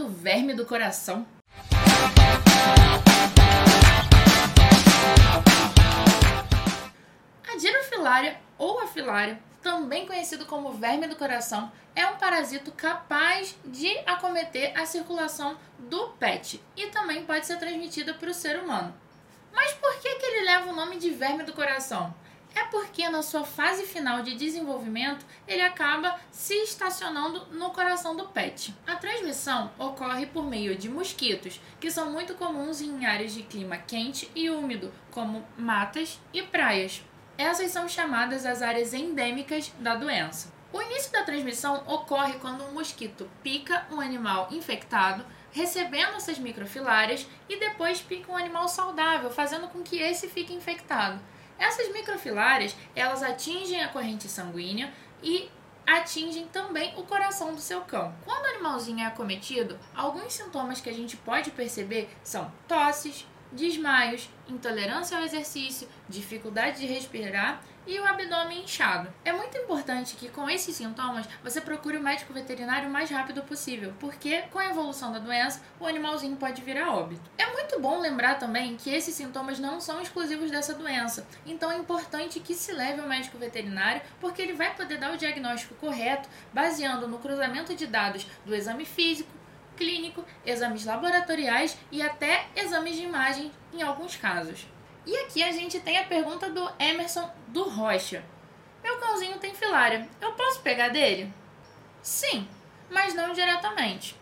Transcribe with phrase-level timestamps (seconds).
[0.00, 1.26] do verme do coração?
[7.46, 13.90] A girofilária ou afilária, também conhecido como verme do coração, é um parasito capaz de
[14.06, 18.94] acometer a circulação do pet e também pode ser transmitida para o ser humano.
[19.52, 22.14] Mas por que, que ele leva o nome de verme do coração?
[22.60, 28.26] É porque na sua fase final de desenvolvimento ele acaba se estacionando no coração do
[28.28, 28.74] pet.
[28.86, 33.78] A transmissão ocorre por meio de mosquitos, que são muito comuns em áreas de clima
[33.78, 37.02] quente e úmido, como matas e praias.
[37.38, 40.52] Essas são chamadas as áreas endêmicas da doença.
[40.70, 47.26] O início da transmissão ocorre quando um mosquito pica um animal infectado, recebendo essas microfilárias
[47.48, 51.18] e depois pica um animal saudável, fazendo com que esse fique infectado.
[51.60, 54.90] Essas microfilárias, elas atingem a corrente sanguínea
[55.22, 55.50] e
[55.86, 58.14] atingem também o coração do seu cão.
[58.24, 64.28] Quando o animalzinho é acometido, alguns sintomas que a gente pode perceber são tosses, desmaios,
[64.48, 69.12] intolerância ao exercício, dificuldade de respirar e o abdômen inchado.
[69.24, 73.42] É muito importante que com esses sintomas você procure o médico veterinário o mais rápido
[73.42, 77.30] possível, porque com a evolução da doença o animalzinho pode vir a óbito.
[77.38, 81.76] É muito bom lembrar também que esses sintomas não são exclusivos dessa doença, então é
[81.76, 86.28] importante que se leve ao médico veterinário, porque ele vai poder dar o diagnóstico correto
[86.52, 89.39] baseando no cruzamento de dados do exame físico,
[89.80, 94.66] clínico, exames laboratoriais e até exames de imagem em alguns casos.
[95.06, 98.22] E aqui a gente tem a pergunta do Emerson do Rocha.
[98.82, 101.32] Meu cãozinho tem filária, eu posso pegar dele?
[102.02, 102.46] Sim,
[102.90, 104.14] mas não diretamente.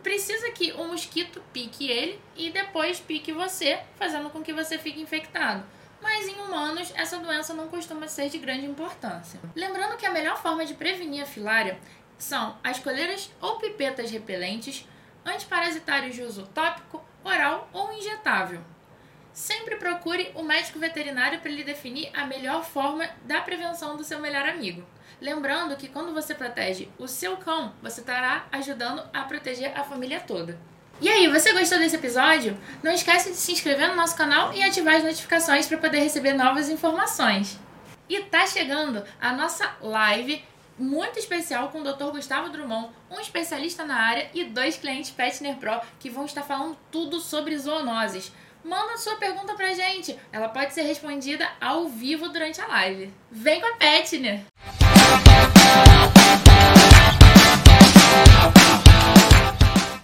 [0.00, 5.00] Precisa que o mosquito pique ele e depois pique você, fazendo com que você fique
[5.00, 5.64] infectado.
[6.00, 9.38] Mas em humanos, essa doença não costuma ser de grande importância.
[9.54, 11.78] Lembrando que a melhor forma de prevenir a filária
[12.22, 14.86] são as coleiras ou pipetas repelentes,
[15.26, 18.60] antiparasitários de uso tópico, oral ou injetável.
[19.32, 24.20] Sempre procure o médico veterinário para lhe definir a melhor forma da prevenção do seu
[24.20, 24.86] melhor amigo.
[25.20, 30.20] Lembrando que quando você protege o seu cão, você estará ajudando a proteger a família
[30.20, 30.56] toda.
[31.00, 32.56] E aí, você gostou desse episódio?
[32.84, 36.34] Não esquece de se inscrever no nosso canal e ativar as notificações para poder receber
[36.34, 37.58] novas informações.
[38.08, 40.44] E tá chegando a nossa live
[40.78, 42.12] muito especial com o Dr.
[42.12, 46.76] Gustavo Drummond, um especialista na área e dois clientes Petner Pro que vão estar falando
[46.90, 48.32] tudo sobre zoonoses.
[48.64, 53.12] Manda sua pergunta pra gente, ela pode ser respondida ao vivo durante a live.
[53.30, 54.42] Vem com a Petner!